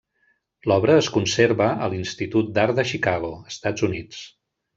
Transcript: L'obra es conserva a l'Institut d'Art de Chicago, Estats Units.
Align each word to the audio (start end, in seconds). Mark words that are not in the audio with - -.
L'obra 0.69 0.95
es 1.01 1.09
conserva 1.17 1.67
a 1.87 1.89
l'Institut 1.91 2.49
d'Art 2.57 2.81
de 2.81 2.87
Chicago, 2.93 3.31
Estats 3.53 3.87
Units. 3.91 4.25